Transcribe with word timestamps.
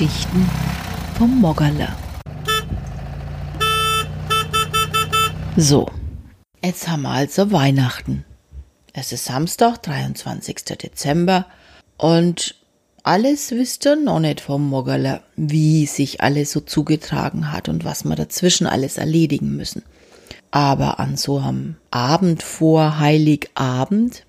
Geschichten 0.00 0.48
vom 1.18 1.42
Moggerle. 1.42 1.88
So, 5.58 5.90
jetzt 6.64 6.88
haben 6.88 7.02
wir 7.02 7.10
also 7.10 7.52
Weihnachten. 7.52 8.24
Es 8.94 9.12
ist 9.12 9.26
Samstag, 9.26 9.82
23. 9.82 10.64
Dezember 10.80 11.44
und 11.98 12.54
alles 13.02 13.50
wisst 13.50 13.84
ihr 13.84 13.96
noch 13.96 14.20
nicht 14.20 14.40
vom 14.40 14.70
Moggerle, 14.70 15.20
wie 15.36 15.84
sich 15.84 16.22
alles 16.22 16.50
so 16.50 16.60
zugetragen 16.60 17.52
hat 17.52 17.68
und 17.68 17.84
was 17.84 18.04
wir 18.04 18.16
dazwischen 18.16 18.66
alles 18.66 18.96
erledigen 18.96 19.54
müssen. 19.54 19.82
Aber 20.50 20.98
an 20.98 21.18
so 21.18 21.36
einem 21.40 21.76
Abend 21.90 22.42
vor 22.42 23.00
Heiligabend, 23.00 24.24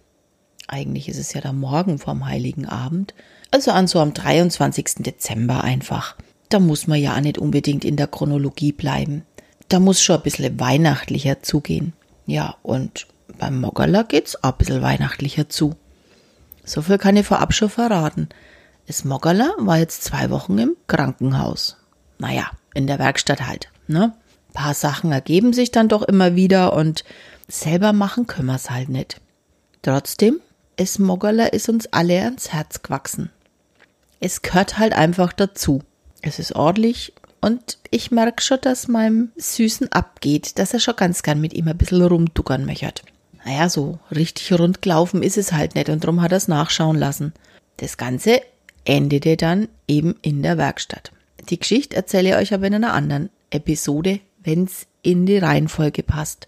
eigentlich 0.68 1.10
ist 1.10 1.18
es 1.18 1.34
ja 1.34 1.42
der 1.42 1.54
Morgen 1.54 2.00
vom 2.00 2.26
Heiligen 2.26 2.66
Abend, 2.66 3.14
also 3.52 3.72
an 3.72 3.88
so 3.88 4.00
am 4.00 4.14
23. 4.14 4.96
Dezember 5.00 5.64
einfach, 5.64 6.16
da 6.50 6.60
muss 6.60 6.88
man 6.88 7.00
ja 7.00 7.16
auch 7.16 7.22
nicht 7.22 7.38
unbedingt 7.38 7.86
in 7.86 7.96
der 7.96 8.08
Chronologie 8.08 8.72
bleiben. 8.72 9.24
Da 9.68 9.80
muss 9.80 10.02
schon 10.02 10.18
ein 10.18 10.24
bisschen 10.24 10.60
weihnachtlicher 10.60 11.42
zugehen. 11.42 11.94
Ja, 12.26 12.56
und 12.62 13.08
beim 13.38 13.60
Moggerler 13.60 14.04
geht's 14.04 14.42
auch 14.44 14.52
ein 14.52 14.58
bisschen 14.58 14.82
weihnachtlicher 14.82 15.50
zu. 15.50 15.76
So 16.64 16.82
viel 16.82 16.98
kann 16.98 17.18
ich 17.18 17.26
vorab 17.26 17.54
schon 17.54 17.70
verraten. 17.70 18.30
Das 18.88 19.06
Moggerler 19.06 19.54
war 19.60 19.78
jetzt 19.78 20.04
zwei 20.04 20.30
Wochen 20.30 20.58
im 20.58 20.76
Krankenhaus. 20.88 21.78
Naja, 22.18 22.52
in 22.74 22.88
der 22.88 23.00
Werkstatt 23.00 23.48
halt, 23.48 23.70
ne? 23.88 24.14
Ein 24.50 24.54
paar 24.54 24.74
Sachen 24.74 25.12
ergeben 25.12 25.54
sich 25.54 25.72
dann 25.72 25.88
doch 25.88 26.04
immer 26.04 26.36
wieder 26.36 26.74
und 26.74 27.06
selber 27.48 27.94
machen 27.94 28.28
können 28.28 28.48
wir's 28.48 28.70
halt 28.70 28.90
nicht. 28.90 29.22
Trotzdem, 29.82 30.42
es 30.82 30.98
Moggerler 30.98 31.54
ist 31.54 31.70
uns 31.70 31.86
alle 31.94 32.24
ans 32.24 32.52
Herz 32.52 32.82
gewachsen. 32.82 33.30
Es 34.20 34.42
gehört 34.42 34.80
halt 34.80 34.94
einfach 34.94 35.32
dazu. 35.32 35.84
Es 36.24 36.40
ist 36.40 36.56
ordentlich 36.56 37.14
und 37.40 37.78
ich 37.92 38.10
merke 38.10 38.42
schon, 38.42 38.60
dass 38.62 38.88
meinem 38.88 39.32
Süßen 39.38 39.92
abgeht, 39.92 40.58
dass 40.58 40.74
er 40.74 40.80
schon 40.80 40.96
ganz 40.96 41.22
gern 41.22 41.40
mit 41.40 41.54
ihm 41.54 41.68
ein 41.68 41.78
bisschen 41.78 42.02
rumduckern 42.02 42.66
möchert. 42.66 43.04
Naja, 43.46 43.70
so 43.70 44.00
richtig 44.10 44.52
rund 44.54 44.82
gelaufen 44.82 45.22
ist 45.22 45.38
es 45.38 45.52
halt 45.54 45.76
nicht 45.76 45.90
und 45.90 46.04
drum 46.04 46.20
hat 46.20 46.32
er 46.32 46.38
es 46.38 46.48
nachschauen 46.48 46.98
lassen. 46.98 47.34
Das 47.78 47.98
Ganze 47.98 48.42
endete 48.84 49.38
dann 49.38 49.68
eben 49.88 50.16
in 50.24 50.42
der 50.42 50.58
Werkstatt. 50.58 51.12
Die 51.50 51.60
Geschichte 51.60 51.96
erzähle 51.96 52.30
ich 52.30 52.36
euch 52.38 52.54
aber 52.56 52.66
in 52.66 52.74
einer 52.74 52.94
anderen 52.94 53.30
Episode, 53.52 54.20
wenn's 54.44 54.88
in 55.04 55.28
die 55.28 55.38
Reihenfolge 55.38 56.02
passt. 56.02 56.48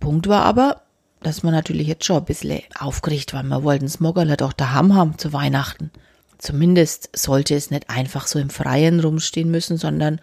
Punkt 0.00 0.28
war 0.28 0.46
aber, 0.46 0.80
dass 1.22 1.42
man 1.42 1.52
natürlich 1.52 1.86
jetzt 1.86 2.04
schon 2.04 2.18
ein 2.18 2.24
bisschen 2.24 2.60
aufgeregt 2.78 3.32
war. 3.32 3.42
Wir 3.42 3.64
wollten 3.64 3.88
Smoggerler 3.88 4.36
doch 4.36 4.52
daheim 4.52 4.94
haben 4.94 5.18
zu 5.18 5.32
Weihnachten. 5.32 5.90
Zumindest 6.38 7.10
sollte 7.16 7.54
es 7.54 7.70
nicht 7.70 7.88
einfach 7.88 8.26
so 8.26 8.38
im 8.38 8.50
Freien 8.50 9.00
rumstehen 9.00 9.50
müssen, 9.50 9.78
sondern 9.78 10.20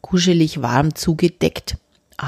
kuschelig 0.00 0.62
warm 0.62 0.94
zugedeckt 0.94 1.76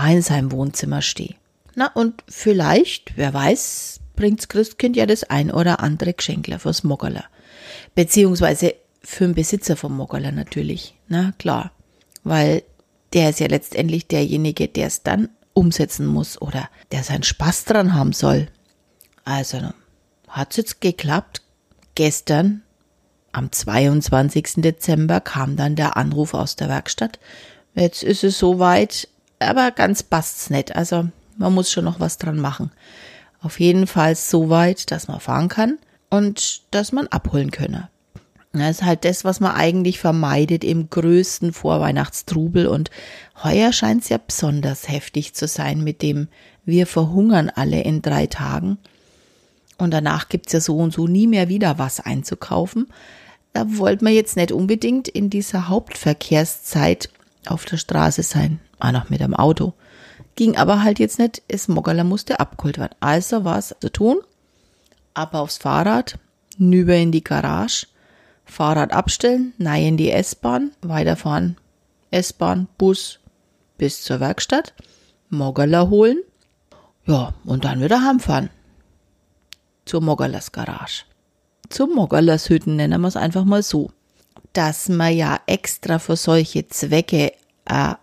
in 0.08 0.22
seinem 0.22 0.52
Wohnzimmer 0.52 1.02
stehen. 1.02 1.34
Na 1.74 1.90
und 1.94 2.22
vielleicht, 2.28 3.16
wer 3.16 3.33
weiß, 3.33 4.00
bringt's 4.16 4.48
Christkind 4.48 4.96
ja 4.96 5.06
das 5.06 5.24
ein 5.24 5.50
oder 5.50 5.80
andere 5.80 6.12
Geschenkler 6.12 6.58
fürs 6.58 6.84
Moggerler. 6.84 7.24
Beziehungsweise 7.94 8.74
für 9.02 9.24
den 9.24 9.34
Besitzer 9.34 9.77
vom 9.77 9.96
Moggerler 9.96 10.33
natürlich. 10.33 10.94
Na 11.08 11.33
klar. 11.38 11.72
Weil 12.24 12.62
der 13.12 13.30
ist 13.30 13.40
ja 13.40 13.48
letztendlich 13.48 14.06
derjenige, 14.06 14.68
der 14.68 14.86
es 14.86 15.02
dann 15.02 15.28
umsetzen 15.55 16.06
muss 16.06 16.41
oder 16.41 16.69
der 16.91 17.03
seinen 17.03 17.22
Spaß 17.22 17.64
dran 17.64 17.95
haben 17.95 18.12
soll. 18.12 18.48
Also 19.25 19.61
hat's 20.28 20.56
jetzt 20.56 20.81
geklappt. 20.81 21.42
Gestern 21.95 22.62
am 23.33 23.53
22. 23.53 24.55
Dezember 24.56 25.20
kam 25.20 25.56
dann 25.56 25.77
der 25.77 25.97
Anruf 25.97 26.34
aus 26.34 26.56
der 26.56 26.69
Werkstatt. 26.69 27.19
Jetzt 27.74 28.02
ist 28.02 28.24
es 28.24 28.39
soweit, 28.39 29.08
aber 29.39 29.70
ganz 29.70 30.02
passt's 30.02 30.51
nicht. 30.51 30.74
Also 30.77 31.08
man 31.36 31.55
muss 31.55 31.70
schon 31.70 31.84
noch 31.84 32.01
was 32.01 32.19
dran 32.19 32.39
machen. 32.39 32.70
Auf 33.40 33.58
jeden 33.58 33.86
Fall 33.86 34.14
so 34.14 34.51
weit, 34.51 34.90
dass 34.90 35.08
man 35.08 35.20
fahren 35.20 35.48
kann 35.48 35.79
und 36.11 36.63
dass 36.70 36.92
man 36.92 37.08
abholen 37.08 37.51
könne. 37.51 37.89
Das 38.52 38.79
ist 38.79 38.83
halt 38.83 39.05
das, 39.05 39.24
was 39.24 39.40
man 39.40 39.55
eigentlich 39.55 39.98
vermeidet 39.98 40.63
im 40.63 40.90
größten 40.90 41.52
Vorweihnachtstrubel. 41.52 42.67
Und 42.67 42.90
heuer 43.42 43.73
scheint 43.73 44.02
es 44.02 44.11
ja 44.11 44.18
besonders 44.18 44.89
heftig 44.89 45.35
zu 45.35 45.46
sein 45.46 45.83
mit 45.83 46.02
dem 46.02 46.29
wir 46.64 46.86
verhungern 46.86 47.51
alle 47.51 47.83
in 47.83 48.02
drei 48.02 48.27
Tagen. 48.27 48.79
Und 49.79 49.90
danach 49.90 50.29
gibt's 50.29 50.52
ja 50.52 50.61
so 50.61 50.77
und 50.77 50.92
so 50.92 51.07
nie 51.07 51.27
mehr 51.27 51.48
wieder 51.48 51.79
was 51.79 51.98
einzukaufen. 52.01 52.89
Da 53.52 53.79
wollte 53.79 54.05
man 54.05 54.13
jetzt 54.13 54.36
nicht 54.36 54.52
unbedingt 54.52 55.08
in 55.08 55.29
dieser 55.29 55.69
Hauptverkehrszeit 55.69 57.08
auf 57.46 57.64
der 57.64 57.79
Straße 57.79 58.23
sein, 58.23 58.61
auch 58.79 58.92
noch 58.92 59.11
mit 59.11 59.20
dem 59.20 59.34
Auto. 59.34 59.74
Ging 60.36 60.57
aber 60.57 60.83
halt 60.83 60.98
jetzt 60.98 61.19
nicht, 61.19 61.42
es 61.48 61.69
Moggerler 61.69 62.05
musste 62.05 62.39
abgeholt 62.40 62.79
werden. 62.79 62.95
Also 63.01 63.45
war 63.45 63.58
es 63.58 63.74
zu 63.80 63.90
tun, 63.90 64.19
ab 65.14 65.34
aufs 65.34 65.58
Fahrrad, 65.58 66.19
nüber 66.57 66.95
in 66.95 67.13
die 67.13 67.24
Garage, 67.24 67.86
Fahrrad 68.45 68.92
abstellen, 68.92 69.55
nein 69.58 69.85
in 69.85 69.97
die 69.97 70.11
S-Bahn, 70.11 70.73
weiterfahren, 70.83 71.57
S-Bahn, 72.11 72.69
Bus 72.79 73.20
bis 73.79 74.03
zur 74.03 74.20
Werkstatt, 74.20 74.75
Moggerler 75.30 75.89
holen, 75.89 76.19
ja, 77.07 77.35
und 77.45 77.64
dann 77.64 77.81
wieder 77.81 78.05
heimfahren. 78.05 78.51
Zur 79.85 80.01
Moggerlers 80.01 80.52
Garage 80.52 81.05
zum 81.73 81.95
Moggerlershütten, 81.95 82.77
nennen 82.77 83.01
wir 83.01 83.08
es 83.08 83.17
einfach 83.17 83.45
mal 83.45 83.63
so. 83.63 83.91
Dass 84.52 84.89
man 84.89 85.17
ja 85.17 85.41
extra 85.47 85.98
für 85.98 86.17
solche 86.17 86.69
Zwecke 86.69 87.33
ein 87.64 87.97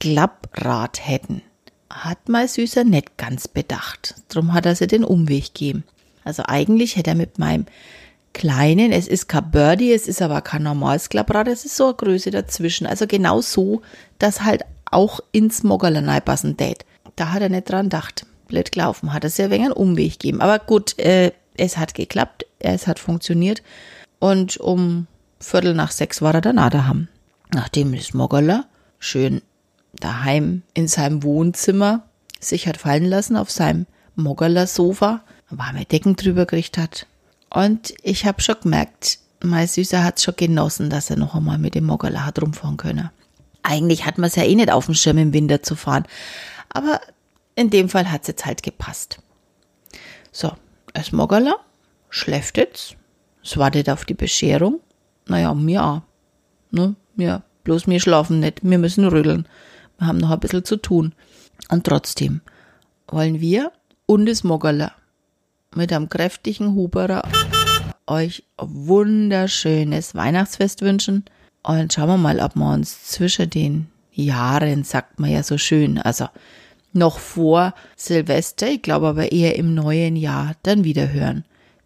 Klapprad 0.00 1.06
hätten, 1.06 1.42
hat 1.90 2.28
mein 2.28 2.48
Süßer 2.48 2.84
nicht 2.84 3.16
ganz 3.16 3.46
bedacht. 3.46 4.14
Drum 4.28 4.52
hat 4.52 4.66
er 4.66 4.74
sich 4.74 4.88
den 4.88 5.04
Umweg 5.04 5.54
gegeben. 5.54 5.84
Also 6.24 6.42
eigentlich 6.46 6.96
hätte 6.96 7.10
er 7.10 7.16
mit 7.16 7.38
meinem 7.38 7.66
kleinen, 8.34 8.92
es 8.92 9.08
ist 9.08 9.28
kein 9.28 9.50
Birdie, 9.50 9.92
es 9.92 10.06
ist 10.06 10.20
aber 10.20 10.42
kein 10.42 10.64
normales 10.64 11.08
Klapprad, 11.08 11.48
es 11.48 11.64
ist 11.64 11.76
so 11.76 11.86
eine 11.86 11.94
Größe 11.94 12.30
dazwischen. 12.30 12.86
Also 12.86 13.06
genau 13.06 13.40
so, 13.40 13.80
dass 14.18 14.42
halt 14.42 14.62
auch 14.90 15.20
ins 15.32 15.62
Moggerler 15.62 16.20
passen 16.20 16.56
tät. 16.56 16.84
Da 17.16 17.32
hat 17.32 17.42
er 17.42 17.48
nicht 17.48 17.70
dran 17.70 17.86
gedacht. 17.86 18.26
Blöd 18.48 18.72
gelaufen, 18.72 19.14
hat 19.14 19.24
er 19.24 19.30
sehr 19.30 19.50
wenig 19.50 19.66
einen 19.66 19.72
Umweg 19.72 20.18
gegeben. 20.18 20.42
Aber 20.42 20.58
gut, 20.58 20.98
äh, 20.98 21.32
es 21.56 21.78
hat 21.78 21.94
geklappt, 21.94 22.44
es 22.58 22.86
hat 22.86 22.98
funktioniert 22.98 23.62
und 24.18 24.58
um 24.58 25.06
Viertel 25.40 25.74
nach 25.74 25.90
sechs 25.90 26.20
war 26.20 26.34
er 26.34 26.40
dann 26.40 26.56
daheim. 26.56 27.08
Nachdem 27.52 27.94
das 27.94 28.12
Moggerler 28.12 28.66
schön 28.98 29.42
daheim 29.94 30.62
in 30.74 30.88
seinem 30.88 31.22
Wohnzimmer 31.22 32.02
sich 32.40 32.66
hat 32.66 32.76
fallen 32.76 33.06
lassen 33.06 33.36
auf 33.36 33.50
seinem 33.50 33.86
Moggerler 34.16 34.66
Sofa, 34.66 35.22
warme 35.50 35.84
Decken 35.84 36.16
drüber 36.16 36.46
gekriegt 36.46 36.78
hat. 36.78 37.06
Und 37.54 37.94
ich 38.02 38.26
habe 38.26 38.42
schon 38.42 38.56
gemerkt, 38.60 39.20
mein 39.40 39.68
Süßer 39.68 40.02
hat 40.02 40.20
schon 40.20 40.34
genossen, 40.36 40.90
dass 40.90 41.08
er 41.08 41.16
noch 41.16 41.36
einmal 41.36 41.56
mit 41.56 41.76
dem 41.76 41.84
Moggerler 41.84 42.26
hat 42.26 42.42
rumfahren 42.42 42.76
können. 42.76 43.10
Eigentlich 43.62 44.04
hat 44.04 44.18
man 44.18 44.26
es 44.26 44.34
ja 44.34 44.42
eh 44.42 44.56
nicht 44.56 44.72
auf 44.72 44.86
dem 44.86 44.94
Schirm 44.94 45.18
im 45.18 45.32
Winter 45.32 45.62
zu 45.62 45.76
fahren, 45.76 46.04
aber 46.68 47.00
in 47.54 47.70
dem 47.70 47.88
Fall 47.88 48.10
hat 48.10 48.22
es 48.22 48.28
jetzt 48.28 48.44
halt 48.44 48.64
gepasst. 48.64 49.18
So, 50.32 50.52
es 50.94 51.12
Moggerler 51.12 51.54
schläft 52.10 52.58
jetzt. 52.58 52.96
Es 53.42 53.56
wartet 53.56 53.88
auf 53.88 54.04
die 54.04 54.14
Bescherung. 54.14 54.80
Naja, 55.28 55.54
mir 55.54 55.84
auch. 55.84 56.02
Ne? 56.72 56.96
Ja, 57.16 57.42
bloß 57.62 57.86
wir 57.86 58.00
schlafen 58.00 58.40
nicht. 58.40 58.64
Wir 58.64 58.78
müssen 58.78 59.06
rütteln. 59.06 59.46
Wir 59.98 60.08
haben 60.08 60.18
noch 60.18 60.30
ein 60.30 60.40
bisschen 60.40 60.64
zu 60.64 60.76
tun. 60.76 61.14
Und 61.68 61.84
trotzdem 61.84 62.40
wollen 63.06 63.40
wir 63.40 63.70
und 64.06 64.26
das 64.26 64.42
Moggerler 64.42 64.92
mit 65.76 65.92
einem 65.92 66.08
kräftigen 66.08 66.74
Huberer 66.74 67.24
euch 68.06 68.44
wunderschönes 68.58 70.14
Weihnachtsfest 70.14 70.82
wünschen. 70.82 71.24
Und 71.62 71.92
schauen 71.92 72.08
wir 72.08 72.16
mal, 72.16 72.40
ob 72.40 72.56
wir 72.56 72.72
uns 72.72 73.04
zwischen 73.04 73.50
den 73.50 73.86
Jahren, 74.12 74.84
sagt 74.84 75.18
man 75.18 75.30
ja 75.30 75.42
so 75.42 75.58
schön, 75.58 75.98
also 75.98 76.28
noch 76.92 77.18
vor 77.18 77.74
Silvester, 77.96 78.68
ich 78.68 78.82
glaube 78.82 79.08
aber 79.08 79.32
eher 79.32 79.56
im 79.56 79.74
neuen 79.74 80.16
Jahr, 80.16 80.54
dann 80.62 80.84
wieder 80.84 81.12
hören. 81.12 81.44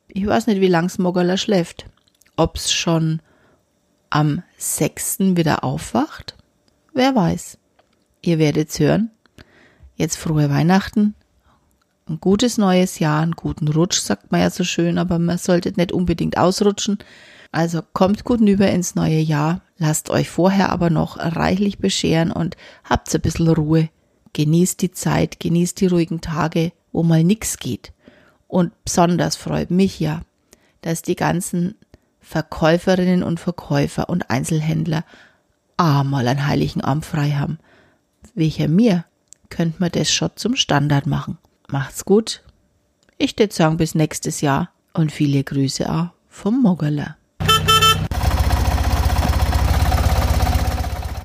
Ich 0.08 0.26
weiß 0.26 0.46
nicht, 0.46 0.60
wie 0.60 0.68
lang 0.68 0.88
Smoggerler 0.88 1.36
schläft. 1.36 1.86
Ob's 2.36 2.72
schon 2.72 3.20
am 4.10 4.42
6. 4.56 5.36
wieder 5.36 5.64
aufwacht? 5.64 6.36
Wer 6.92 7.14
weiß. 7.14 7.58
Ihr 8.22 8.38
werdet's 8.38 8.78
hören. 8.78 9.10
Jetzt 9.96 10.16
frohe 10.16 10.50
Weihnachten. 10.50 11.14
Ein 12.08 12.20
gutes 12.20 12.56
neues 12.56 12.98
Jahr, 12.98 13.20
einen 13.20 13.32
guten 13.32 13.68
Rutsch, 13.68 14.00
sagt 14.00 14.32
man 14.32 14.40
ja 14.40 14.50
so 14.50 14.64
schön, 14.64 14.98
aber 14.98 15.18
man 15.18 15.38
sollte 15.38 15.72
nicht 15.76 15.92
unbedingt 15.92 16.38
ausrutschen. 16.38 16.98
Also 17.52 17.80
kommt 17.92 18.24
gut 18.24 18.40
über 18.40 18.70
ins 18.70 18.94
neue 18.94 19.20
Jahr, 19.20 19.62
lasst 19.76 20.10
euch 20.10 20.28
vorher 20.28 20.70
aber 20.70 20.90
noch 20.90 21.18
reichlich 21.18 21.78
bescheren 21.78 22.32
und 22.32 22.56
habt 22.84 23.14
ein 23.14 23.20
bisschen 23.20 23.48
Ruhe 23.48 23.88
Genießt 24.32 24.82
die 24.82 24.92
Zeit, 24.92 25.40
genießt 25.40 25.80
die 25.80 25.86
ruhigen 25.86 26.20
Tage, 26.20 26.72
wo 26.92 27.02
mal 27.02 27.24
nix 27.24 27.58
geht. 27.58 27.92
Und 28.46 28.72
besonders 28.84 29.36
freut 29.36 29.70
mich 29.70 30.00
ja, 30.00 30.20
dass 30.82 31.02
die 31.02 31.16
ganzen 31.16 31.74
Verkäuferinnen 32.20 33.22
und 33.22 33.40
Verkäufer 33.40 34.08
und 34.08 34.30
Einzelhändler 34.30 35.04
einmal 35.76 36.28
einen 36.28 36.46
heiligen 36.46 36.82
Abend 36.82 37.04
frei 37.04 37.32
haben. 37.32 37.58
Welcher 38.34 38.68
mir 38.68 39.04
könnt 39.48 39.80
man 39.80 39.90
das 39.90 40.10
schon 40.10 40.30
zum 40.36 40.56
Standard 40.56 41.06
machen. 41.06 41.38
Macht's 41.70 42.06
gut. 42.06 42.42
Ich 43.18 43.38
würde 43.38 43.54
sagen 43.54 43.76
bis 43.76 43.94
nächstes 43.94 44.40
Jahr 44.40 44.72
und 44.94 45.12
viele 45.12 45.44
Grüße 45.44 45.92
auch 45.92 46.08
vom 46.30 46.62
Moggerler. 46.62 47.17